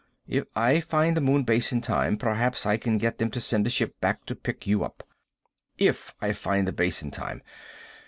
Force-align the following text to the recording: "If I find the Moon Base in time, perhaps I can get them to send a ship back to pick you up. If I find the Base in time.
"If 0.25 0.45
I 0.55 0.79
find 0.79 1.15
the 1.15 1.21
Moon 1.21 1.43
Base 1.43 1.71
in 1.71 1.79
time, 1.79 2.17
perhaps 2.17 2.65
I 2.65 2.75
can 2.77 2.97
get 2.97 3.19
them 3.19 3.29
to 3.29 3.39
send 3.39 3.67
a 3.67 3.69
ship 3.69 3.99
back 4.01 4.25
to 4.25 4.35
pick 4.35 4.65
you 4.65 4.83
up. 4.83 5.03
If 5.77 6.15
I 6.19 6.33
find 6.33 6.67
the 6.67 6.71
Base 6.73 7.03
in 7.03 7.11
time. 7.11 7.43